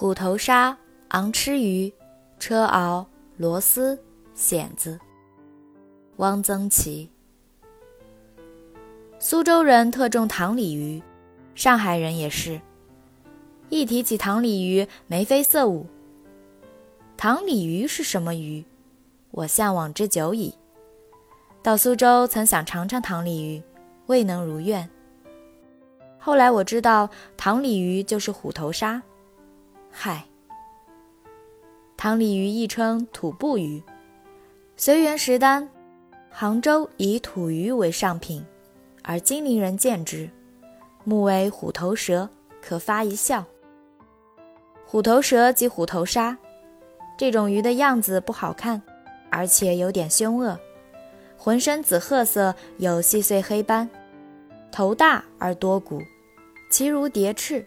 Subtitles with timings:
[0.00, 1.92] 虎头鲨、昂吃鱼、
[2.38, 3.04] 车螯、
[3.36, 4.00] 螺丝、
[4.36, 4.96] 蚬子。
[6.18, 7.10] 汪曾祺。
[9.18, 11.02] 苏州人特重塘鲤鱼，
[11.56, 12.60] 上海人也是。
[13.70, 15.84] 一提起塘鲤鱼，眉飞色舞。
[17.16, 18.64] 塘鲤鱼是什么鱼？
[19.32, 20.54] 我向往之久矣。
[21.60, 23.60] 到苏州曾想尝尝塘鲤鱼，
[24.06, 24.88] 未能如愿。
[26.20, 29.02] 后来我知道塘鲤鱼就是虎头鲨。
[29.90, 30.24] 嗨，
[31.96, 33.82] 塘鲤鱼亦称土布鱼。
[34.76, 35.68] 随园食单，
[36.30, 38.44] 杭州以土鱼为上品，
[39.02, 40.30] 而金陵人见之，
[41.02, 42.28] 目为虎头蛇，
[42.62, 43.44] 可发一笑。
[44.86, 46.38] 虎头蛇即虎头鲨，
[47.18, 48.80] 这种鱼的样子不好看，
[49.30, 50.58] 而且有点凶恶，
[51.36, 53.90] 浑身紫褐色，有细碎黑斑，
[54.70, 56.00] 头大而多骨，
[56.70, 57.66] 其如蝶翅。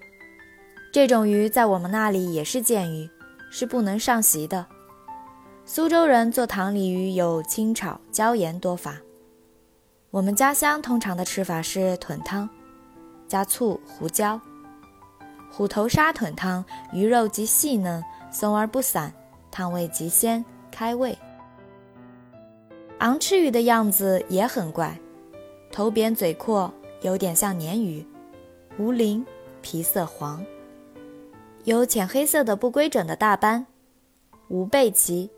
[0.92, 3.10] 这种鱼在我们那里也是剑鱼，
[3.50, 4.66] 是不能上席的。
[5.64, 8.98] 苏州人做塘鲤鱼有清炒、椒盐多法。
[10.10, 12.50] 我们家乡通常的吃法是豚汤，
[13.26, 14.38] 加醋、胡椒。
[15.50, 19.14] 虎头鲨豚汤，鱼肉极细嫩，松而不散，
[19.50, 21.18] 汤味极鲜，开胃。
[22.98, 25.00] 昂螭鱼的样子也很怪，
[25.72, 28.06] 头扁嘴阔，有点像鲶鱼，
[28.78, 29.26] 无鳞，
[29.62, 30.44] 皮色黄。
[31.64, 33.68] 有浅黑色的不规整的大斑，
[34.48, 35.30] 无背鳍，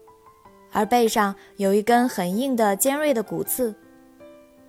[0.72, 3.76] 而背上有一根很硬的尖锐的骨刺。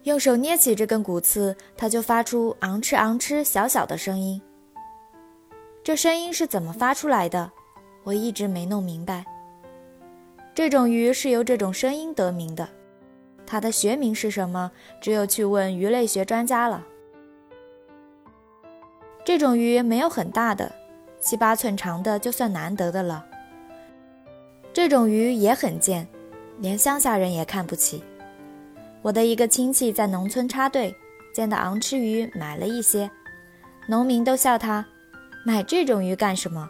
[0.02, 4.42] 用手捏起这根骨刺，它就发出昂哧昂哧小小的声音。
[5.82, 7.52] 这声音是怎么发出来的？
[8.02, 9.24] 我一直没弄明白。
[10.54, 12.68] 这种鱼是由这种声音得名的，
[13.46, 14.72] 它的学名是什么？
[15.00, 16.84] 只有去问鱼类学专家了。
[19.24, 20.70] 这种鱼没有很大的。
[21.24, 23.24] 七八寸长的就算难得的了。
[24.74, 26.06] 这种鱼也很贱，
[26.58, 28.04] 连乡下人也看不起。
[29.00, 30.94] 我的一个亲戚在农村插队，
[31.32, 33.10] 见到昂吃鱼，买了一些。
[33.88, 34.84] 农民都笑他，
[35.46, 36.68] 买这种鱼干什么？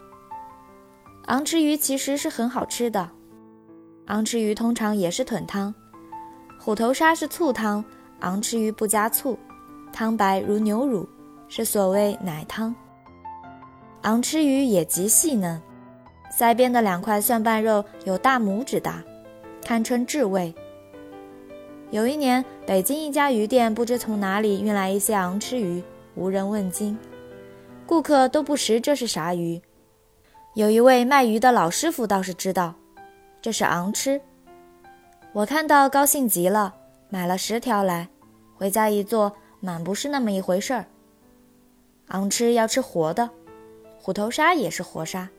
[1.26, 3.10] 昂吃鱼其实是很好吃的。
[4.06, 5.74] 昂吃鱼通常也是豚汤，
[6.60, 7.84] 虎头鲨是醋汤，
[8.20, 9.36] 昂吃鱼不加醋，
[9.92, 11.08] 汤白如牛乳，
[11.48, 12.72] 是所谓奶汤。
[14.04, 15.60] 昂吃鱼也极细嫩，
[16.30, 19.02] 腮边的两块蒜瓣肉有大拇指大，
[19.64, 20.54] 堪称至味。
[21.90, 25.82] 有一年，北京一家鱼店不知从哪里运来一些昂吃鱼，
[26.16, 26.98] 无人问津，
[27.86, 29.62] 顾客都不识这是啥鱼。
[30.52, 32.74] 有一位卖鱼的老师傅倒是知道，
[33.40, 34.20] 这是昂吃。
[35.32, 36.74] 我看到高兴极了，
[37.08, 38.10] 买了十条来，
[38.54, 40.84] 回家一做，满不是那么一回事儿。
[42.08, 43.30] 昂吃要吃活的。
[44.04, 45.30] 虎头鲨也是活鲨，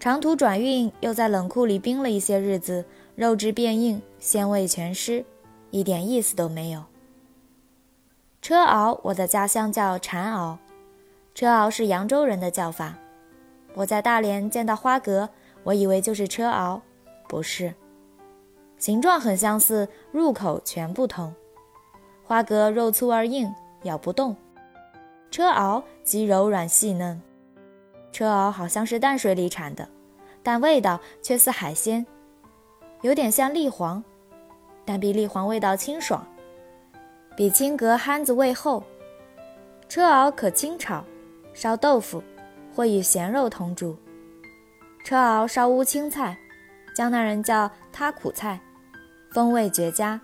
[0.00, 5.22] 长途转运又在冷库里冰了一些日子，肉质变硬，鲜味全失，
[5.70, 6.82] 一点意思都没有。
[8.40, 10.56] 车螯，我的家乡叫蝉螯，
[11.34, 12.94] 车螯是扬州人的叫法。
[13.74, 15.28] 我在大连见到花蛤，
[15.62, 16.80] 我以为就是车螯，
[17.28, 17.74] 不是，
[18.78, 21.34] 形状很相似，入口全不同。
[22.24, 24.34] 花蛤肉粗而硬，咬不动；
[25.30, 27.20] 车螯极柔软细嫩。
[28.16, 29.86] 车螯好像是淡水里产的，
[30.42, 32.06] 但味道却似海鲜，
[33.02, 34.02] 有点像栗黄，
[34.86, 36.26] 但比栗黄味道清爽，
[37.36, 38.82] 比青蛤憨子味厚。
[39.86, 41.04] 车螯可清炒、
[41.52, 42.22] 烧豆腐，
[42.74, 43.94] 或与咸肉同煮。
[45.04, 46.38] 车螯烧乌青菜，
[46.94, 48.58] 江南人叫它苦菜，
[49.30, 50.18] 风味绝佳。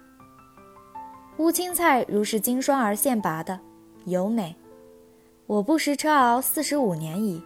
[1.36, 3.60] 乌青菜如是经霜而现拔的，
[4.06, 4.56] 尤美。
[5.46, 7.44] 我不食车螯四十五年矣。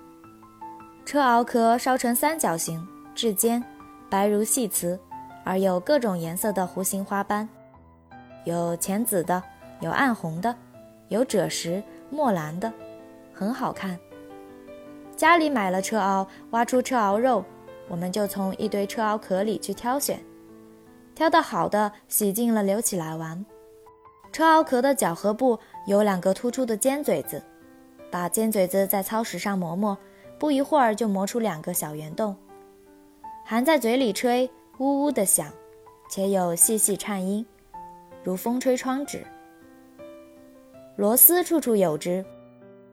[1.07, 2.85] 车螯壳烧成三角形，
[3.15, 3.63] 质坚，
[4.11, 4.99] 白如细瓷，
[5.45, 7.49] 而有各种颜色的弧形花斑，
[8.43, 9.41] 有浅紫的，
[9.79, 10.53] 有暗红的，
[11.07, 11.81] 有赭石、
[12.11, 12.73] 墨蓝的，
[13.33, 13.97] 很好看。
[15.15, 17.45] 家里买了车螯，挖出车螯肉，
[17.87, 20.21] 我们就从一堆车螯壳里去挑选，
[21.15, 23.47] 挑到好的，洗净了留起来玩。
[24.33, 27.41] 车螯壳的角和部有两个突出的尖嘴子，
[28.11, 29.97] 把尖嘴子在操石上磨磨。
[30.39, 32.37] 不一会儿就磨出两个小圆洞，
[33.45, 35.51] 含在嘴里吹，呜呜的响，
[36.11, 37.45] 且有细细颤音，
[38.23, 39.25] 如风吹窗纸。
[40.97, 42.25] 螺丝处处有之，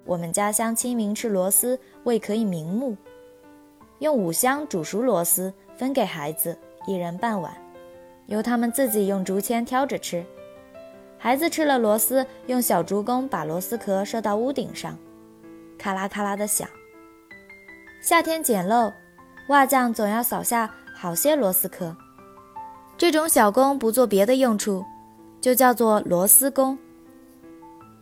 [0.05, 2.95] 我们家乡清明吃螺丝，为可以明目。
[3.99, 7.53] 用五香煮熟螺丝，分给孩子一人半碗，
[8.27, 10.25] 由他们自己用竹签挑着吃。
[11.17, 14.97] 孩子吃了螺丝，用小竹弓把螺丝壳射到屋顶上，
[15.77, 16.67] 咔啦咔啦的响。
[18.03, 18.91] 夏天简陋，
[19.47, 21.95] 瓦匠总要扫下好些螺丝壳。
[22.97, 24.83] 这种小工不做别的用处，
[25.39, 26.77] 就叫做螺丝工。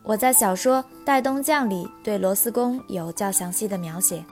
[0.02, 4.26] 我在小说《戴东匠》里对螺丝工有较详细的描写。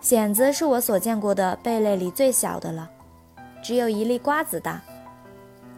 [0.00, 2.88] 蚬子是我所见过的贝类里最小的了，
[3.60, 4.80] 只有一粒瓜子大。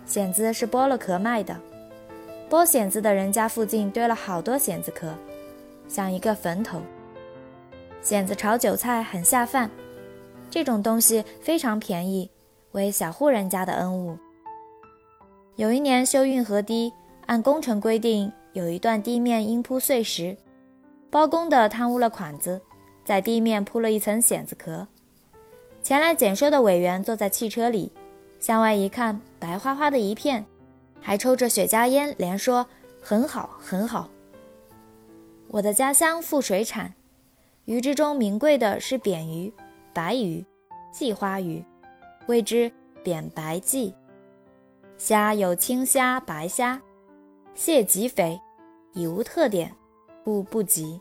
[0.07, 1.59] 蚬子是剥了壳卖的。
[2.51, 5.15] 剥蚬子的人家附近堆了好多蚬子壳，
[5.89, 6.83] 像一个坟头。
[8.05, 9.71] 蚬子炒韭菜很下饭，
[10.51, 12.31] 这种东西非常便宜，
[12.73, 14.19] 为小户人家的恩物。
[15.57, 16.93] 有一年修运河堤，
[17.25, 20.37] 按工程规定，有一段地面应铺碎石，
[21.09, 22.61] 包工的贪污了款子，
[23.07, 24.87] 在地面铺了一层蚬子壳。
[25.83, 27.91] 前来检收的委员坐在汽车里，
[28.39, 30.45] 向外一看，白花花的一片。
[31.01, 32.67] 还抽着雪茄烟，连说
[33.01, 34.09] 很好，很好。
[35.49, 36.95] 我的家乡富水产，
[37.67, 39.51] 鱼之中名贵的是扁鱼、
[39.95, 40.45] 白鱼、
[40.93, 41.65] 鲫花鱼，
[42.27, 42.71] 谓之
[43.03, 43.91] 扁白鲫。
[44.99, 46.81] 虾有青虾、白虾，
[47.55, 48.39] 蟹极肥，
[48.93, 49.75] 已无特点，
[50.23, 51.01] 故不及。